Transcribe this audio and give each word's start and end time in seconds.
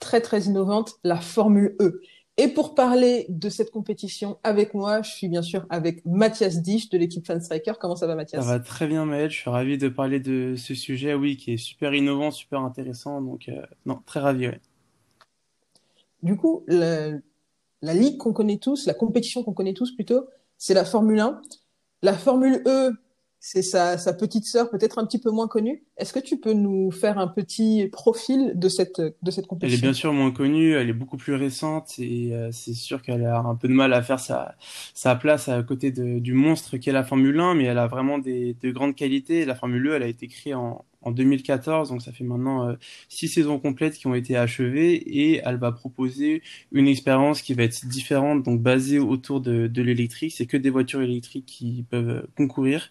très 0.00 0.20
très 0.20 0.42
innovante, 0.42 0.94
la 1.04 1.16
Formule 1.20 1.76
E. 1.80 2.00
Et 2.36 2.48
pour 2.48 2.74
parler 2.74 3.26
de 3.28 3.50
cette 3.50 3.70
compétition 3.70 4.38
avec 4.42 4.72
moi, 4.72 5.02
je 5.02 5.10
suis 5.10 5.28
bien 5.28 5.42
sûr 5.42 5.66
avec 5.68 6.04
Mathias 6.06 6.62
Dich 6.62 6.88
de 6.88 6.96
l'équipe 6.96 7.26
Fan 7.26 7.40
Striker. 7.40 7.74
Comment 7.78 7.96
ça 7.96 8.06
va 8.06 8.14
Mathias? 8.14 8.42
Ça 8.42 8.50
va 8.50 8.60
très 8.60 8.86
bien 8.86 9.04
Maël, 9.04 9.30
je 9.30 9.36
suis 9.36 9.50
ravi 9.50 9.76
de 9.76 9.88
parler 9.88 10.20
de 10.20 10.54
ce 10.56 10.74
sujet, 10.74 11.12
oui, 11.12 11.36
qui 11.36 11.52
est 11.52 11.56
super 11.58 11.92
innovant, 11.92 12.30
super 12.30 12.60
intéressant, 12.60 13.20
donc 13.20 13.48
euh, 13.48 13.60
non, 13.84 14.00
très 14.06 14.20
ravi, 14.20 14.48
ouais. 14.48 14.60
Du 16.22 16.36
coup, 16.36 16.64
la, 16.66 17.10
la 17.82 17.94
ligue 17.94 18.16
qu'on 18.16 18.32
connaît 18.32 18.58
tous, 18.58 18.86
la 18.86 18.94
compétition 18.94 19.42
qu'on 19.42 19.52
connaît 19.52 19.74
tous 19.74 19.92
plutôt, 19.94 20.26
c'est 20.56 20.74
la 20.74 20.84
Formule 20.84 21.20
1. 21.20 21.40
La 22.02 22.14
Formule 22.14 22.62
E, 22.66 22.92
c'est 23.42 23.62
sa, 23.62 23.96
sa, 23.96 24.12
petite 24.12 24.44
sœur, 24.44 24.68
peut-être 24.68 24.98
un 24.98 25.06
petit 25.06 25.18
peu 25.18 25.30
moins 25.30 25.48
connue. 25.48 25.82
Est-ce 25.96 26.12
que 26.12 26.18
tu 26.18 26.38
peux 26.38 26.52
nous 26.52 26.90
faire 26.90 27.18
un 27.18 27.26
petit 27.26 27.88
profil 27.90 28.52
de 28.54 28.68
cette, 28.68 29.00
de 29.00 29.30
cette 29.30 29.46
compétition 29.46 29.78
Elle 29.78 29.78
est 29.78 29.88
bien 29.88 29.94
sûr 29.94 30.12
moins 30.12 30.30
connue, 30.30 30.74
elle 30.74 30.90
est 30.90 30.94
beaucoup 30.94 31.16
plus 31.16 31.34
récente 31.34 31.94
et 31.98 32.34
euh, 32.34 32.50
c'est 32.52 32.74
sûr 32.74 33.00
qu'elle 33.00 33.24
a 33.24 33.38
un 33.38 33.54
peu 33.54 33.66
de 33.66 33.72
mal 33.72 33.94
à 33.94 34.02
faire 34.02 34.20
sa, 34.20 34.54
sa 34.92 35.16
place 35.16 35.48
à 35.48 35.62
côté 35.62 35.90
de, 35.90 36.18
du 36.18 36.34
monstre 36.34 36.76
qu'est 36.76 36.92
la 36.92 37.02
Formule 37.02 37.40
1, 37.40 37.54
mais 37.54 37.64
elle 37.64 37.78
a 37.78 37.86
vraiment 37.86 38.18
des, 38.18 38.54
de 38.60 38.70
grandes 38.70 38.94
qualités. 38.94 39.46
La 39.46 39.54
Formule 39.54 39.86
E, 39.86 39.94
elle 39.94 40.02
a 40.02 40.08
été 40.08 40.26
créée 40.26 40.54
en, 40.54 40.84
en 41.02 41.12
2014, 41.12 41.88
donc 41.88 42.02
ça 42.02 42.12
fait 42.12 42.24
maintenant 42.24 42.68
euh, 42.68 42.74
six 43.08 43.28
saisons 43.28 43.58
complètes 43.58 43.94
qui 43.94 44.06
ont 44.06 44.14
été 44.14 44.36
achevées 44.36 44.94
et 44.94 45.40
elle 45.44 45.56
va 45.56 45.72
proposer 45.72 46.42
une 46.72 46.88
expérience 46.88 47.42
qui 47.42 47.54
va 47.54 47.62
être 47.62 47.86
différente, 47.86 48.42
donc 48.42 48.60
basée 48.60 48.98
autour 48.98 49.40
de, 49.40 49.66
de 49.66 49.82
l'électrique. 49.82 50.34
C'est 50.36 50.46
que 50.46 50.56
des 50.56 50.70
voitures 50.70 51.00
électriques 51.00 51.46
qui 51.46 51.84
peuvent 51.88 52.26
concourir 52.36 52.90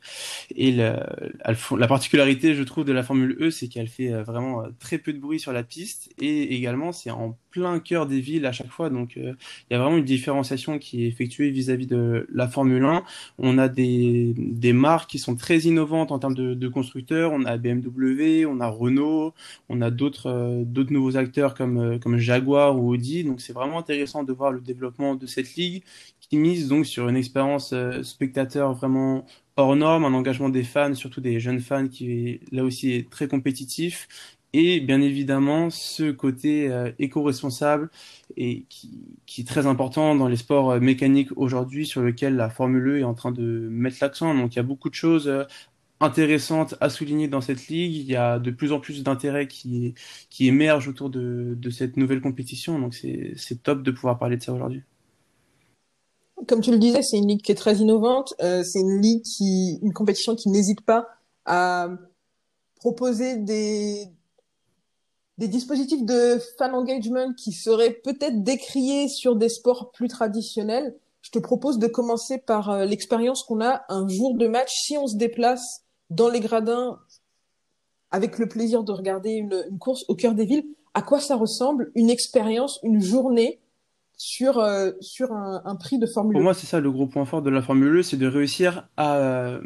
et 0.56 0.72
la, 0.72 1.16
la 1.46 1.88
particularité, 1.88 2.56
je 2.56 2.64
trouve, 2.64 2.86
de 2.86 2.94
la 2.94 3.04
Formule 3.04 3.38
E, 3.40 3.52
c'est 3.52 3.68
qu'elle 3.68 3.88
fait 3.88 4.12
euh, 4.12 4.24
vraiment 4.24 4.64
euh, 4.64 4.70
très 4.80 4.98
peu 4.98 5.14
de 5.14 5.20
bruit 5.20 5.40
sur 5.40 5.54
la 5.54 5.64
piste 5.64 6.10
et 6.20 6.56
également 6.56 6.92
c'est 6.92 7.12
en 7.12 7.38
plein 7.52 7.80
cœur 7.80 8.06
des 8.06 8.22
villes 8.22 8.46
à 8.46 8.52
chaque 8.52 8.70
fois, 8.70 8.92
donc 8.92 9.16
il 9.16 9.36
y 9.72 9.74
a 9.74 9.80
vraiment 9.80 9.98
une 9.98 10.06
différenciation 10.06 10.78
qui 10.78 11.04
est 11.04 11.08
effectuée 11.08 11.50
vis-à-vis 11.50 11.88
de 11.88 12.28
la 12.32 12.48
Formule 12.48 12.84
1. 12.86 13.04
On 13.40 13.58
a 13.58 13.68
des, 13.68 14.36
des 14.38 14.72
marques 14.72 15.10
qui 15.10 15.18
sont 15.18 15.36
très 15.36 15.60
innovantes 15.62 16.12
en 16.12 16.20
termes 16.20 16.36
de, 16.36 16.54
de 16.54 16.68
constructeurs. 16.68 17.32
On 17.32 17.46
a 17.46 17.58
BMW 17.58 17.99
on 18.46 18.60
a 18.60 18.68
Renault, 18.68 19.34
on 19.70 19.82
a 19.82 19.92
d'autres 19.92 20.28
euh, 20.28 20.86
nouveaux 20.90 21.18
acteurs 21.18 21.54
comme 21.54 21.78
euh, 21.78 22.00
comme 22.00 22.18
Jaguar 22.18 22.78
ou 22.78 22.90
Audi. 22.90 23.24
Donc 23.24 23.42
c'est 23.42 23.54
vraiment 23.54 23.80
intéressant 23.80 24.24
de 24.24 24.34
voir 24.34 24.52
le 24.52 24.62
développement 24.62 25.16
de 25.16 25.26
cette 25.26 25.56
ligue 25.56 25.84
qui 26.20 26.38
mise 26.38 26.68
donc 26.68 26.86
sur 26.86 27.10
une 27.10 27.16
expérience 27.18 27.74
euh, 27.74 28.04
spectateur 28.04 28.74
vraiment 28.74 29.26
hors 29.58 29.76
norme, 29.76 30.06
un 30.06 30.14
engagement 30.14 30.50
des 30.50 30.64
fans, 30.64 30.94
surtout 30.94 31.22
des 31.22 31.40
jeunes 31.40 31.60
fans 31.60 31.88
qui 31.88 32.40
là 32.52 32.64
aussi 32.64 32.92
est 32.92 33.10
très 33.10 33.28
compétitif 33.28 34.08
et 34.54 34.80
bien 34.80 35.02
évidemment 35.02 35.70
ce 35.70 36.10
côté 36.12 36.72
éco-responsable 36.98 37.92
et 38.36 38.66
qui, 38.68 38.90
est 39.38 39.48
très 39.48 39.68
important 39.68 40.16
dans 40.16 40.28
les 40.28 40.38
sports 40.38 40.82
mécaniques 40.82 41.30
aujourd'hui 41.36 41.86
sur 41.86 42.02
lequel 42.02 42.36
la 42.36 42.50
Formule 42.50 42.88
E 42.88 43.00
est 43.00 43.04
en 43.04 43.14
train 43.14 43.32
de 43.32 43.68
mettre 43.70 43.98
l'accent. 44.02 44.34
Donc 44.34 44.56
il 44.56 44.58
y 44.58 44.60
a 44.60 44.64
beaucoup 44.64 44.90
de 44.90 44.96
choses 44.96 45.32
intéressante 46.00 46.76
à 46.80 46.90
souligner 46.90 47.28
dans 47.28 47.42
cette 47.42 47.68
ligue. 47.68 47.96
Il 47.96 48.10
y 48.10 48.16
a 48.16 48.40
de 48.40 48.52
plus 48.52 48.72
en 48.72 48.80
plus 48.80 49.04
d'intérêt 49.04 49.48
qui, 49.48 49.96
qui 50.30 50.48
émerge 50.48 50.88
autour 50.88 51.10
de, 51.10 51.56
de 51.58 51.70
cette 51.70 51.98
nouvelle 51.98 52.22
compétition. 52.22 52.80
Donc 52.80 52.94
c'est 52.94 53.64
top 53.64 53.84
de 53.84 53.92
pouvoir 53.92 54.18
parler 54.18 54.38
de 54.38 54.44
ça 54.44 54.54
aujourd'hui. 54.54 54.84
Comme 56.48 56.62
tu 56.62 56.72
le 56.72 56.78
disais, 56.78 57.02
c'est 57.02 57.18
une 57.18 57.28
ligue 57.28 57.42
qui 57.42 57.52
est 57.52 57.56
très 57.56 57.78
innovante. 57.78 58.34
Euh, 58.42 58.64
c'est 58.64 58.80
une 58.80 59.02
ligue 59.02 59.24
qui, 59.24 59.78
une 59.82 59.94
compétition 59.94 60.36
qui 60.36 60.50
n'hésite 60.50 60.82
pas 60.82 61.08
à 61.46 61.90
proposer 62.78 63.36
des, 63.38 64.06
des 65.38 65.48
dispositifs 65.50 66.06
de 66.06 66.40
fan 66.58 66.74
engagement 66.74 67.34
qui 67.34 67.52
seraient 67.52 68.00
peut-être 68.04 68.42
décriés 68.42 69.10
sur 69.10 69.36
des 69.36 69.50
sports 69.50 69.92
plus 69.92 70.08
traditionnels. 70.08 70.96
Je 71.22 71.32
te 71.32 71.40
propose 71.40 71.78
de 71.78 71.88
commencer 71.88 72.38
par 72.38 72.70
euh, 72.70 72.86
l'expérience 72.86 73.44
qu'on 73.44 73.62
a 73.62 73.84
un 73.90 74.08
jour 74.08 74.38
de 74.38 74.48
match 74.48 74.72
si 74.72 74.98
on 74.98 75.08
se 75.08 75.18
déplace 75.18 75.84
dans 76.10 76.30
les 76.30 76.40
gradins 76.40 77.00
avec 78.12 78.40
le 78.40 78.48
plaisir 78.48 78.84
de 78.84 78.92
regarder 78.92 79.32
une, 79.32 79.66
une, 79.70 79.78
course 79.78 80.06
au 80.08 80.16
cœur 80.16 80.34
des 80.34 80.46
villes, 80.46 80.66
à 80.94 81.02
quoi 81.02 81.20
ça 81.20 81.36
ressemble 81.36 81.92
une 81.96 82.10
expérience, 82.10 82.80
une 82.84 83.02
journée 83.02 83.60
sur, 84.18 84.60
euh, 84.60 84.92
sur 85.00 85.32
un, 85.32 85.62
un, 85.64 85.76
prix 85.76 86.00
de 86.00 86.08
Formule 86.08 86.34
Pour 86.34 86.44
moi, 86.44 86.54
c'est 86.54 86.68
ça 86.68 86.80
le 86.80 86.92
gros 86.92 87.08
point 87.08 87.26
fort 87.26 87.42
de 87.42 87.50
la 87.50 87.62
Formule 87.62 87.98
E, 87.98 88.04
c'est 88.04 88.18
de 88.18 88.28
réussir 88.28 88.88
à, 88.98 89.60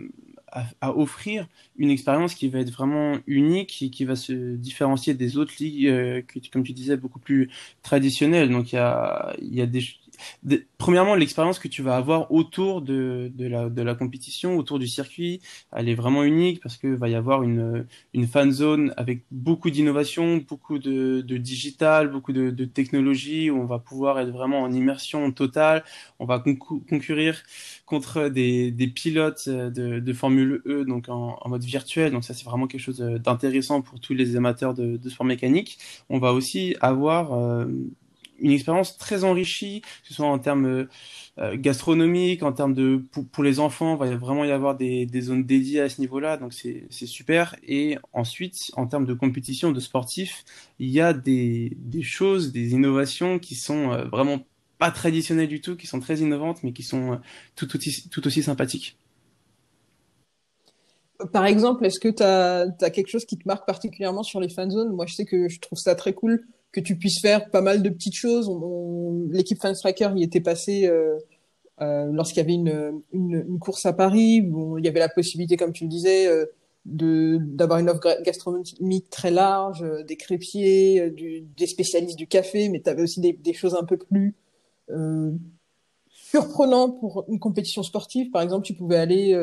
à, 0.51 0.63
à, 0.81 0.95
offrir 0.95 1.47
une 1.77 1.89
expérience 1.89 2.35
qui 2.35 2.49
va 2.49 2.59
être 2.59 2.69
vraiment 2.69 3.17
unique 3.25 3.81
et 3.81 3.89
qui 3.89 4.05
va 4.05 4.15
se 4.15 4.55
différencier 4.55 5.13
des 5.13 5.37
autres 5.37 5.53
ligues, 5.59 5.87
euh, 5.87 6.21
comme 6.51 6.63
tu 6.63 6.73
disais, 6.73 6.97
beaucoup 6.97 7.19
plus 7.19 7.49
traditionnelles. 7.81 8.51
Donc 8.51 8.73
il 8.73 8.75
y 8.75 8.79
a, 8.79 9.35
y 9.41 9.61
a 9.61 9.65
des 9.65 9.81
premièrement, 10.77 11.15
l'expérience 11.15 11.59
que 11.59 11.67
tu 11.67 11.81
vas 11.81 11.95
avoir 11.95 12.31
autour 12.31 12.81
de, 12.81 13.31
de, 13.33 13.47
la, 13.47 13.69
de 13.69 13.81
la 13.81 13.95
compétition, 13.95 14.57
autour 14.57 14.79
du 14.79 14.87
circuit, 14.87 15.41
elle 15.71 15.89
est 15.89 15.95
vraiment 15.95 16.23
unique 16.23 16.61
parce 16.61 16.77
que 16.77 16.87
va 16.87 17.09
y 17.09 17.15
avoir 17.15 17.43
une, 17.43 17.85
une 18.13 18.27
fan 18.27 18.51
zone 18.51 18.93
avec 18.97 19.23
beaucoup 19.31 19.69
d'innovation, 19.69 20.37
beaucoup 20.37 20.79
de, 20.79 21.21
de 21.21 21.37
digital, 21.37 22.09
beaucoup 22.09 22.33
de, 22.33 22.49
de 22.49 22.65
technologie, 22.65 23.49
où 23.49 23.59
on 23.59 23.65
va 23.65 23.79
pouvoir 23.79 24.19
être 24.19 24.29
vraiment 24.31 24.61
en 24.61 24.71
immersion 24.71 25.31
totale. 25.31 25.83
On 26.19 26.25
va 26.25 26.39
concourir 26.39 27.41
contre 27.85 28.29
des, 28.29 28.71
des 28.71 28.87
pilotes 28.87 29.47
de, 29.49 29.99
de 29.99 30.13
Formule 30.13 30.61
E, 30.65 30.85
donc 30.85 31.09
en, 31.09 31.37
en 31.39 31.49
mode 31.49 31.63
virtuel. 31.63 32.11
Donc 32.11 32.23
ça, 32.23 32.33
c'est 32.33 32.45
vraiment 32.45 32.67
quelque 32.67 32.81
chose 32.81 32.99
d'intéressant 32.99 33.81
pour 33.81 33.99
tous 33.99 34.13
les 34.13 34.35
amateurs 34.35 34.73
de, 34.73 34.97
de 34.97 35.09
sport 35.09 35.25
mécanique. 35.25 35.77
On 36.09 36.19
va 36.19 36.33
aussi 36.33 36.75
avoir 36.81 37.33
euh, 37.33 37.65
une 38.43 38.51
expérience 38.51 38.97
très 38.97 39.23
enrichie, 39.23 39.81
que 39.81 40.09
ce 40.09 40.13
soit 40.13 40.27
en 40.27 40.37
termes 40.37 40.87
euh, 41.39 41.57
gastronomiques, 41.57 42.43
en 42.43 42.51
termes 42.51 42.73
de 42.73 43.01
pour, 43.31 43.43
les 43.43 43.59
enfants, 43.59 43.93
il 44.03 44.09
va 44.09 44.17
vraiment 44.17 44.43
y 44.43 44.51
avoir 44.51 44.75
des, 44.75 45.07
zones 45.21 45.45
dédiées 45.45 45.81
à 45.81 45.89
ce 45.89 46.01
niveau-là, 46.01 46.37
donc 46.37 46.53
c'est 46.53 46.87
super. 46.91 47.55
Et 47.63 47.97
ensuite, 48.11 48.69
en 48.75 48.85
termes 48.85 49.05
de 49.05 49.13
compétition, 49.13 49.71
de 49.71 49.79
sportifs, 49.79 50.43
il 50.77 50.89
y 50.89 50.99
a 50.99 51.13
des, 51.13 51.75
choses, 52.01 52.51
des 52.51 52.73
innovations 52.73 53.39
qui 53.39 53.55
sont 53.55 53.91
euh, 53.91 54.03
vraiment 54.05 54.41
pas 54.77 54.91
traditionnelles 54.91 55.47
du 55.47 55.61
tout, 55.61 55.77
qui 55.77 55.87
sont 55.87 56.01
très 56.01 56.17
innovantes, 56.17 56.61
mais 56.63 56.73
qui 56.73 56.83
sont 56.83 57.13
euh, 57.13 57.17
tout, 57.55 57.69
aussi, 58.27 58.43
sympathiques. 58.43 58.97
Par 61.31 61.45
exemple, 61.45 61.85
est-ce 61.85 62.01
que 62.01 62.09
tu 62.09 62.21
as, 62.21 62.65
as, 62.81 62.89
quelque 62.89 63.07
chose 63.07 63.23
qui 63.23 63.37
te 63.37 63.47
marque 63.47 63.65
particulièrement 63.65 64.23
sur 64.23 64.41
les 64.41 64.49
fan 64.49 64.69
zones? 64.69 64.91
Moi, 64.93 65.05
je 65.05 65.15
sais 65.15 65.25
que 65.25 65.47
je 65.47 65.59
trouve 65.61 65.79
ça 65.79 65.95
très 65.95 66.13
cool 66.13 66.45
que 66.73 66.81
tu 66.81 66.97
puisses 66.97 67.21
faire 67.21 67.49
pas 67.49 67.61
mal 67.61 67.81
de 67.81 67.89
petites 67.89 68.15
choses. 68.15 68.51
L'équipe 69.29 69.61
Fan 69.61 69.75
Striker 69.75 70.09
y 70.15 70.23
était 70.23 70.41
passée 70.41 70.87
euh, 70.87 71.17
euh, 71.81 72.09
lorsqu'il 72.11 72.39
y 72.39 72.41
avait 72.41 72.53
une, 72.53 73.01
une, 73.13 73.45
une, 73.47 73.59
course 73.59 73.85
à 73.85 73.93
Paris. 73.93 74.41
Où 74.41 74.77
il 74.79 74.83
y 74.83 74.87
avait 74.89 74.99
la 74.99 75.07
possibilité, 75.07 75.55
comme 75.55 75.71
tu 75.71 75.85
le 75.85 75.89
disais, 75.89 76.27
euh, 76.27 76.45
de 76.85 77.37
d'avoir 77.41 77.79
une 77.79 77.89
offre 77.89 78.01
gastronomique 78.23 79.09
très 79.09 79.31
large, 79.31 79.83
euh, 79.83 80.03
des 80.03 80.17
crépiers, 80.17 80.99
euh, 80.99 81.11
du, 81.11 81.41
des 81.41 81.67
spécialistes 81.67 82.17
du 82.17 82.27
café, 82.27 82.69
mais 82.69 82.81
tu 82.81 82.89
avais 82.89 83.03
aussi 83.03 83.21
des, 83.21 83.33
des, 83.33 83.53
choses 83.53 83.75
un 83.75 83.85
peu 83.85 83.97
plus 83.97 84.35
euh, 84.89 85.31
surprenantes 86.09 86.99
pour 86.99 87.23
une 87.29 87.39
compétition 87.39 87.83
sportive. 87.83 88.31
Par 88.31 88.41
exemple, 88.41 88.65
tu 88.65 88.73
pouvais 88.73 88.97
aller 88.97 89.39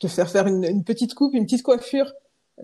te 0.00 0.08
faire 0.08 0.28
faire 0.28 0.48
une, 0.48 0.64
une 0.64 0.84
petite 0.84 1.14
coupe, 1.14 1.34
une 1.34 1.44
petite 1.44 1.62
coiffure 1.62 2.12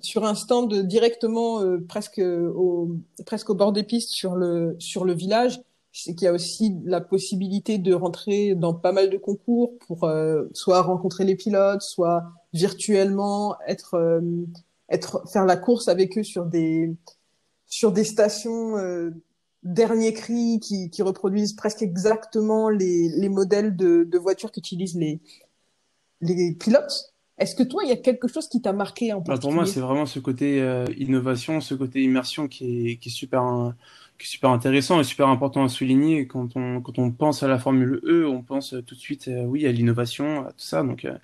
sur 0.00 0.24
un 0.24 0.34
stand 0.34 0.72
directement 0.86 1.62
euh, 1.62 1.78
presque 1.86 2.20
au 2.20 2.96
presque 3.26 3.50
au 3.50 3.54
bord 3.54 3.72
des 3.72 3.82
pistes 3.82 4.10
sur 4.10 4.36
le 4.36 4.76
sur 4.78 5.04
le 5.04 5.12
village. 5.12 5.60
C'est 5.92 6.14
qu'il 6.14 6.26
y 6.26 6.28
a 6.28 6.32
aussi 6.32 6.76
la 6.84 7.00
possibilité 7.00 7.78
de 7.78 7.92
rentrer 7.92 8.54
dans 8.54 8.74
pas 8.74 8.92
mal 8.92 9.10
de 9.10 9.16
concours 9.16 9.76
pour 9.86 10.04
euh, 10.04 10.44
soit 10.52 10.82
rencontrer 10.82 11.24
les 11.24 11.34
pilotes 11.34 11.82
soit 11.82 12.24
virtuellement 12.52 13.56
être 13.66 13.94
euh, 13.94 14.20
être 14.88 15.28
faire 15.28 15.44
la 15.44 15.56
course 15.56 15.88
avec 15.88 16.16
eux 16.16 16.22
sur 16.22 16.46
des 16.46 16.94
sur 17.66 17.90
des 17.90 18.04
stations 18.04 18.76
euh, 18.78 19.10
dernier 19.64 20.12
cri 20.12 20.60
qui, 20.60 20.90
qui 20.90 21.02
reproduisent 21.02 21.54
presque 21.54 21.82
exactement 21.82 22.68
les, 22.70 23.08
les 23.08 23.28
modèles 23.28 23.76
de, 23.76 24.04
de 24.04 24.18
voitures 24.18 24.52
qu'utilisent 24.52 24.96
les 24.96 25.20
les 26.20 26.52
pilotes 26.54 27.09
Est-ce 27.40 27.54
que 27.54 27.62
toi, 27.62 27.82
il 27.84 27.88
y 27.88 27.92
a 27.92 27.96
quelque 27.96 28.28
chose 28.28 28.48
qui 28.48 28.60
t'a 28.60 28.74
marqué 28.74 29.14
en 29.14 29.20
bah, 29.20 29.38
Pour 29.38 29.52
moi, 29.52 29.64
c'est 29.64 29.80
vraiment 29.80 30.04
ce 30.06 30.18
côté 30.18 30.60
euh, 30.60 30.84
innovation, 30.98 31.60
ce 31.62 31.74
côté 31.74 32.02
immersion 32.02 32.48
qui 32.48 32.90
est, 32.90 32.96
qui 32.96 33.08
est 33.08 33.12
super, 33.12 33.74
qui 34.18 34.26
est 34.26 34.28
super 34.28 34.50
intéressant 34.50 35.00
et 35.00 35.04
super 35.04 35.28
important 35.28 35.64
à 35.64 35.70
souligner. 35.70 36.26
Quand 36.26 36.54
on, 36.54 36.82
quand 36.82 36.98
on 36.98 37.10
pense 37.10 37.42
à 37.42 37.48
la 37.48 37.58
Formule 37.58 38.00
E, 38.04 38.28
on 38.28 38.42
pense 38.42 38.74
tout 38.86 38.94
de 38.94 39.00
suite, 39.00 39.28
euh, 39.28 39.44
oui, 39.44 39.66
à 39.66 39.72
l'innovation, 39.72 40.46
à 40.46 40.52
tout 40.52 40.58
ça. 40.58 40.82
Donc, 40.82 41.06
euh, 41.06 41.14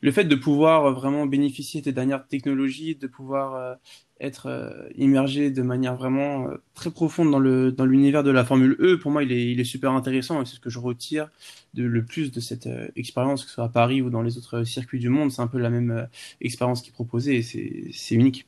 le 0.00 0.12
fait 0.12 0.24
de 0.24 0.34
pouvoir 0.36 0.92
vraiment 0.92 1.26
bénéficier 1.26 1.80
des 1.80 1.92
dernières 1.92 2.26
technologies, 2.26 2.94
de 2.96 3.06
pouvoir 3.06 3.78
être 4.20 4.46
euh, 4.46 4.88
immergé 4.96 5.50
de 5.50 5.62
manière 5.62 5.96
vraiment 5.96 6.48
euh, 6.48 6.56
très 6.74 6.90
profonde 6.90 7.30
dans 7.30 7.38
le 7.38 7.70
dans 7.72 7.84
l'univers 7.84 8.24
de 8.24 8.30
la 8.30 8.44
Formule 8.44 8.76
E, 8.80 8.98
pour 8.98 9.10
moi, 9.10 9.22
il 9.22 9.32
est 9.32 9.50
il 9.52 9.60
est 9.60 9.64
super 9.64 9.92
intéressant 9.92 10.42
et 10.42 10.46
c'est 10.46 10.56
ce 10.56 10.60
que 10.60 10.70
je 10.70 10.78
retire 10.78 11.30
de 11.74 11.84
le 11.84 12.04
plus 12.04 12.32
de 12.32 12.40
cette 12.40 12.66
euh, 12.66 12.88
expérience, 12.96 13.42
que 13.44 13.48
ce 13.48 13.54
soit 13.54 13.64
à 13.64 13.68
Paris 13.68 14.02
ou 14.02 14.10
dans 14.10 14.22
les 14.22 14.36
autres 14.38 14.64
circuits 14.64 14.98
du 14.98 15.08
monde. 15.08 15.30
C'est 15.30 15.42
un 15.42 15.46
peu 15.46 15.58
la 15.58 15.70
même 15.70 16.08
expérience 16.40 16.82
qui 16.82 16.90
est 16.90 16.92
proposée 16.92 17.36
et 17.36 17.92
c'est 17.92 18.14
unique. 18.14 18.46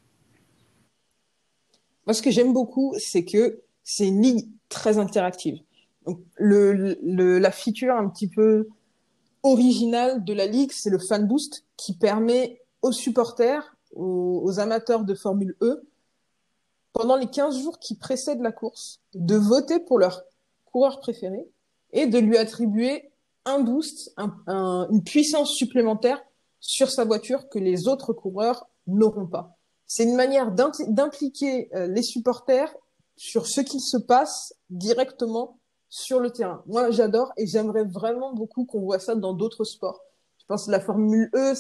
Moi, 2.07 2.15
ce 2.15 2.23
que 2.23 2.31
j'aime 2.31 2.53
beaucoup, 2.53 2.95
c'est 2.99 3.25
que 3.25 3.61
c'est 3.85 4.09
une 4.09 4.23
ligue 4.23 4.49
très 4.69 4.99
interactive. 4.99 5.59
Donc, 6.07 6.21
le, 6.37 6.97
le, 7.03 7.39
la 7.39 7.53
feature 7.53 7.95
un 7.95 8.09
petit 8.09 8.29
peu 8.29 8.69
originale 9.43 10.25
de 10.25 10.33
la 10.33 10.47
ligue, 10.47 10.73
c'est 10.73 10.91
le 10.91 10.99
fan 10.99 11.27
boost 11.27 11.65
qui 11.77 11.95
permet 11.95 12.61
aux 12.83 12.93
supporters 12.93 13.77
aux, 13.95 14.59
amateurs 14.59 15.05
de 15.05 15.15
Formule 15.15 15.57
E, 15.63 15.83
pendant 16.93 17.17
les 17.17 17.29
15 17.29 17.59
jours 17.61 17.79
qui 17.79 17.97
précèdent 17.97 18.43
la 18.43 18.53
course, 18.53 19.01
de 19.15 19.37
voter 19.37 19.81
pour 19.81 19.99
leur 19.99 20.23
coureur 20.67 21.01
préféré 21.01 21.49
et 21.93 22.07
de 22.07 22.19
lui 22.19 22.37
attribuer 22.37 23.11
un 23.45 23.61
boost, 23.61 24.15
une 24.47 25.03
puissance 25.05 25.55
supplémentaire 25.55 26.23
sur 26.61 26.91
sa 26.91 27.05
voiture 27.05 27.49
que 27.49 27.59
les 27.59 27.89
autres 27.89 28.13
coureurs 28.13 28.69
n'auront 28.87 29.27
pas. 29.27 29.57
C'est 29.87 30.05
une 30.05 30.15
manière 30.15 30.53
d'impliquer 30.53 31.75
euh, 31.75 31.89
les 31.89 32.03
supporters 32.03 32.73
sur 33.17 33.47
ce 33.47 33.61
qui 33.61 33.81
se 33.81 33.97
passe 33.97 34.55
directement 34.69 35.59
sur 35.91 36.21
le 36.21 36.31
terrain. 36.31 36.63
Moi, 36.67 36.91
j'adore 36.91 37.33
et 37.37 37.47
j'aimerais 37.47 37.85
vraiment 37.85 38.33
beaucoup 38.33 38.65
qu'on 38.65 38.81
voit 38.81 38.99
ça 38.99 39.15
dans 39.15 39.35
d'autres 39.35 39.65
sports 39.65 40.01
pense 40.51 40.67
que 40.67 40.73
la 40.73 40.81
Formule 40.81 41.31
E, 41.33 41.55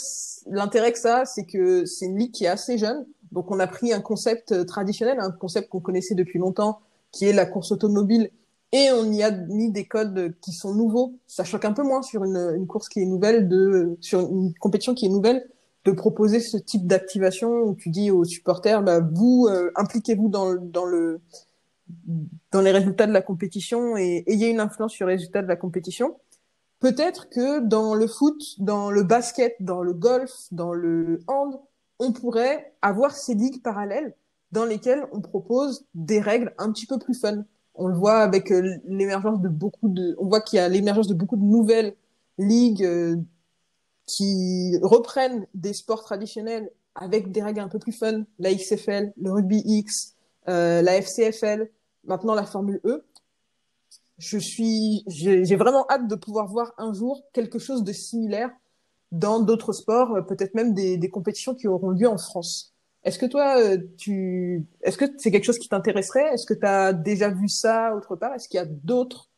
l'intérêt 0.50 0.92
que 0.92 0.98
ça 0.98 1.18
a, 1.18 1.24
c'est 1.24 1.44
que 1.44 1.86
c'est 1.86 2.06
une 2.06 2.18
ligue 2.18 2.32
qui 2.32 2.44
est 2.44 2.48
assez 2.48 2.76
jeune. 2.76 3.06
Donc, 3.30 3.52
on 3.52 3.60
a 3.60 3.68
pris 3.68 3.92
un 3.92 4.00
concept 4.00 4.50
euh, 4.50 4.64
traditionnel, 4.64 5.20
un 5.20 5.30
concept 5.30 5.68
qu'on 5.68 5.78
connaissait 5.78 6.16
depuis 6.16 6.40
longtemps, 6.40 6.80
qui 7.12 7.26
est 7.26 7.32
la 7.32 7.46
course 7.46 7.70
automobile, 7.70 8.30
et 8.72 8.88
on 8.92 9.10
y 9.12 9.22
a 9.22 9.30
mis 9.30 9.70
des 9.70 9.86
codes 9.86 10.34
qui 10.40 10.50
sont 10.50 10.74
nouveaux. 10.74 11.14
Ça 11.28 11.44
choque 11.44 11.64
un 11.64 11.72
peu 11.72 11.84
moins 11.84 12.02
sur 12.02 12.24
une, 12.24 12.52
une 12.56 12.66
course 12.66 12.88
qui 12.88 13.00
est 13.00 13.04
nouvelle, 13.04 13.48
de, 13.48 13.96
sur 14.00 14.20
une 14.20 14.54
compétition 14.54 14.94
qui 14.94 15.06
est 15.06 15.08
nouvelle, 15.08 15.48
de 15.84 15.92
proposer 15.92 16.40
ce 16.40 16.56
type 16.56 16.88
d'activation 16.88 17.62
où 17.62 17.76
tu 17.76 17.90
dis 17.90 18.10
aux 18.10 18.24
supporters, 18.24 18.82
bah, 18.82 18.98
vous, 19.00 19.46
euh, 19.48 19.70
impliquez-vous 19.76 20.28
dans, 20.28 20.56
dans 20.56 20.84
le, 20.84 21.20
dans 22.52 22.60
les 22.60 22.70
résultats 22.70 23.06
de 23.06 23.12
la 23.12 23.22
compétition 23.22 23.96
et 23.96 24.24
ayez 24.26 24.48
une 24.48 24.60
influence 24.60 24.92
sur 24.92 25.06
les 25.06 25.14
résultats 25.14 25.42
de 25.42 25.48
la 25.48 25.56
compétition 25.56 26.16
peut-être 26.80 27.28
que 27.28 27.60
dans 27.60 27.94
le 27.94 28.06
foot, 28.06 28.56
dans 28.58 28.90
le 28.90 29.02
basket, 29.04 29.54
dans 29.60 29.82
le 29.82 29.92
golf, 29.92 30.32
dans 30.50 30.72
le 30.72 31.20
hand, 31.28 31.60
on 31.98 32.12
pourrait 32.12 32.72
avoir 32.82 33.14
ces 33.14 33.34
ligues 33.34 33.62
parallèles 33.62 34.16
dans 34.50 34.64
lesquelles 34.64 35.06
on 35.12 35.20
propose 35.20 35.84
des 35.94 36.20
règles 36.20 36.52
un 36.58 36.72
petit 36.72 36.86
peu 36.86 36.98
plus 36.98 37.14
fun. 37.14 37.44
On 37.74 37.86
le 37.86 37.94
voit 37.94 38.18
avec 38.18 38.50
euh, 38.50 38.78
l'émergence 38.84 39.40
de 39.40 39.48
beaucoup 39.48 39.88
de, 39.88 40.16
on 40.18 40.26
voit 40.26 40.40
qu'il 40.40 40.56
y 40.56 40.60
a 40.60 40.68
l'émergence 40.68 41.06
de 41.06 41.14
beaucoup 41.14 41.36
de 41.36 41.44
nouvelles 41.44 41.94
ligues 42.36 42.82
euh, 42.82 43.16
qui 44.06 44.76
reprennent 44.82 45.46
des 45.54 45.72
sports 45.72 46.02
traditionnels 46.02 46.70
avec 46.96 47.30
des 47.30 47.42
règles 47.42 47.60
un 47.60 47.68
peu 47.68 47.78
plus 47.78 47.92
fun. 47.92 48.24
La 48.38 48.52
XFL, 48.52 49.12
le 49.20 49.30
rugby 49.30 49.62
X, 49.64 50.16
euh, 50.48 50.82
la 50.82 50.96
FCFL, 50.96 51.70
maintenant 52.04 52.34
la 52.34 52.44
Formule 52.44 52.80
E 52.84 53.04
je 54.20 54.36
suis, 54.36 55.02
j'ai 55.06 55.56
vraiment 55.56 55.86
hâte 55.88 56.06
de 56.06 56.14
pouvoir 56.14 56.46
voir 56.46 56.74
un 56.76 56.92
jour 56.92 57.24
quelque 57.32 57.58
chose 57.58 57.82
de 57.82 57.92
similaire 57.92 58.50
dans 59.12 59.40
d'autres 59.40 59.72
sports, 59.72 60.14
euh, 60.14 60.22
peut-être 60.22 60.54
même 60.54 60.74
des, 60.74 60.98
des, 60.98 61.08
compétitions 61.08 61.54
qui 61.54 61.66
auront 61.66 61.90
lieu 61.90 62.06
en 62.06 62.18
France. 62.18 62.74
Est-ce 63.02 63.18
que 63.18 63.26
toi, 63.26 63.58
euh, 63.58 63.78
tu, 63.96 64.66
est-ce 64.82 64.98
que 64.98 65.06
c'est 65.16 65.30
quelque 65.30 65.44
chose 65.44 65.58
qui 65.58 65.68
t'intéresserait? 65.68 66.34
Est-ce 66.34 66.46
que 66.46 66.54
tu 66.54 66.66
as 66.66 66.92
déjà 66.92 67.30
vu 67.30 67.48
ça 67.48 67.96
autre 67.96 68.14
part? 68.14 68.34
Est-ce 68.34 68.46
qu'il 68.48 68.58
y 68.58 68.62
a 68.62 68.66
d'autres 68.66 69.29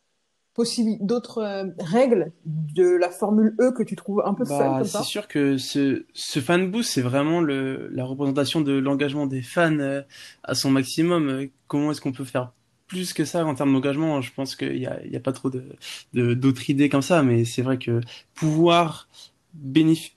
d'autres 1.01 1.39
euh, 1.39 1.65
règles 1.79 2.31
de 2.45 2.95
la 2.95 3.09
Formule 3.09 3.55
E 3.59 3.71
que 3.71 3.83
tu 3.83 3.95
trouves 3.95 4.21
un 4.25 4.33
peu 4.33 4.45
bah, 4.45 4.57
fun 4.57 4.83
C'est 4.83 5.03
sûr 5.03 5.27
que 5.27 5.57
ce, 5.57 6.05
ce 6.13 6.39
fan 6.39 6.69
boost, 6.69 6.91
c'est 6.91 7.01
vraiment 7.01 7.41
le, 7.41 7.89
la 7.89 8.05
représentation 8.05 8.61
de 8.61 8.73
l'engagement 8.73 9.25
des 9.25 9.41
fans 9.41 10.01
à 10.43 10.55
son 10.55 10.71
maximum. 10.71 11.47
Comment 11.67 11.91
est-ce 11.91 12.01
qu'on 12.01 12.11
peut 12.11 12.23
faire 12.23 12.53
plus 12.87 13.13
que 13.13 13.25
ça 13.25 13.45
en 13.45 13.55
termes 13.55 13.73
d'engagement? 13.73 14.21
Je 14.21 14.31
pense 14.33 14.55
qu'il 14.55 14.77
n'y 14.77 14.85
a, 14.85 14.99
a 15.13 15.19
pas 15.19 15.31
trop 15.31 15.49
de 15.49 15.63
d'autres 16.13 16.69
idées 16.69 16.89
comme 16.89 17.01
ça, 17.01 17.23
mais 17.23 17.45
c'est 17.45 17.61
vrai 17.61 17.77
que 17.77 18.01
pouvoir 18.35 19.07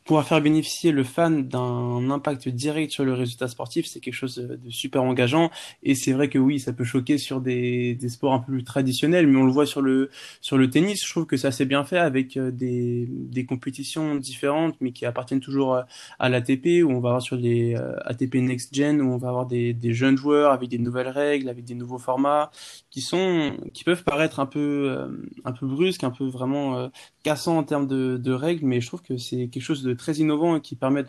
pouvoir 0.04 0.26
faire 0.26 0.40
bénéficier 0.40 0.92
le 0.92 1.04
fan 1.04 1.46
d'un 1.46 2.10
impact 2.10 2.48
direct 2.48 2.90
sur 2.90 3.04
le 3.04 3.12
résultat 3.12 3.48
sportif, 3.48 3.86
c'est 3.86 4.00
quelque 4.00 4.14
chose 4.14 4.36
de 4.36 4.70
super 4.70 5.02
engageant. 5.02 5.50
Et 5.82 5.94
c'est 5.94 6.12
vrai 6.12 6.30
que 6.30 6.38
oui, 6.38 6.58
ça 6.58 6.72
peut 6.72 6.84
choquer 6.84 7.18
sur 7.18 7.40
des, 7.40 7.94
des, 7.94 8.08
sports 8.08 8.32
un 8.32 8.38
peu 8.38 8.52
plus 8.52 8.64
traditionnels, 8.64 9.26
mais 9.26 9.38
on 9.38 9.44
le 9.44 9.52
voit 9.52 9.66
sur 9.66 9.82
le 9.82 10.10
sur 10.40 10.56
le 10.56 10.70
tennis. 10.70 11.04
Je 11.04 11.10
trouve 11.10 11.26
que 11.26 11.36
ça 11.36 11.50
s'est 11.50 11.66
bien 11.66 11.84
fait 11.84 11.98
avec 11.98 12.36
euh, 12.36 12.50
des, 12.50 13.06
des 13.10 13.44
compétitions 13.44 14.14
différentes, 14.14 14.74
mais 14.80 14.92
qui 14.92 15.04
appartiennent 15.04 15.40
toujours 15.40 15.82
à 16.18 16.28
l'ATP, 16.28 16.82
où 16.82 16.90
on 16.90 17.00
va 17.00 17.10
avoir 17.10 17.22
sur 17.22 17.36
les 17.36 17.74
euh, 17.76 17.94
ATP 18.06 18.36
Next 18.36 18.74
Gen, 18.74 19.02
où 19.02 19.12
on 19.12 19.18
va 19.18 19.28
avoir 19.28 19.46
des, 19.46 19.74
des 19.74 19.92
jeunes 19.92 20.16
joueurs 20.16 20.52
avec 20.52 20.70
des 20.70 20.78
nouvelles 20.78 21.08
règles, 21.08 21.48
avec 21.50 21.64
des 21.64 21.74
nouveaux 21.74 21.98
formats, 21.98 22.50
qui 22.90 23.02
sont 23.02 23.56
qui 23.74 23.84
peuvent 23.84 24.04
paraître 24.04 24.40
un 24.40 24.46
peu 24.46 24.88
euh, 24.90 25.08
un 25.44 25.52
peu 25.52 25.66
brusques, 25.66 26.04
un 26.04 26.10
peu 26.10 26.24
vraiment 26.24 26.90
cassants 27.22 27.58
en 27.58 27.64
termes 27.64 27.86
de, 27.86 28.16
de 28.16 28.32
règles, 28.32 28.64
mais 28.66 28.80
je 28.80 28.86
trouve 28.86 29.02
que 29.02 29.16
c'est 29.28 29.48
quelque 29.48 29.62
chose 29.62 29.82
de 29.82 29.94
très 29.94 30.14
innovant 30.14 30.56
et 30.56 30.60
qui 30.60 30.76
permet 30.76 31.04